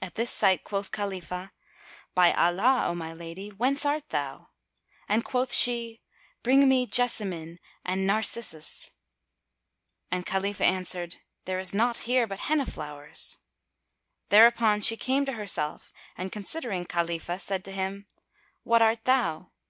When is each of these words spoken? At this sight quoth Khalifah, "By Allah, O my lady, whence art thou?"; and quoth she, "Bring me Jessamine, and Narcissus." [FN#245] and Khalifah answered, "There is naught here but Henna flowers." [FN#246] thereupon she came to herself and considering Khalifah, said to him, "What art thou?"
At 0.00 0.14
this 0.14 0.30
sight 0.30 0.64
quoth 0.64 0.90
Khalifah, 0.92 1.52
"By 2.14 2.32
Allah, 2.32 2.86
O 2.88 2.94
my 2.94 3.12
lady, 3.12 3.50
whence 3.50 3.84
art 3.84 4.08
thou?"; 4.08 4.48
and 5.10 5.26
quoth 5.26 5.52
she, 5.52 6.00
"Bring 6.42 6.66
me 6.70 6.86
Jessamine, 6.86 7.58
and 7.84 8.06
Narcissus." 8.06 8.86
[FN#245] 8.86 8.92
and 10.12 10.24
Khalifah 10.24 10.64
answered, 10.64 11.16
"There 11.44 11.58
is 11.58 11.74
naught 11.74 11.98
here 11.98 12.26
but 12.26 12.40
Henna 12.48 12.64
flowers." 12.64 13.40
[FN#246] 13.42 14.28
thereupon 14.30 14.80
she 14.80 14.96
came 14.96 15.26
to 15.26 15.34
herself 15.34 15.92
and 16.16 16.32
considering 16.32 16.86
Khalifah, 16.86 17.38
said 17.38 17.62
to 17.66 17.72
him, 17.72 18.06
"What 18.62 18.80
art 18.80 19.04
thou?" 19.04 19.50